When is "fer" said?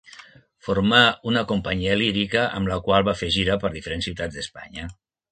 3.19-3.29